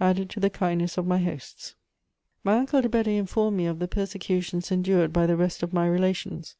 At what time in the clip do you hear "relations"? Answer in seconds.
5.86-6.56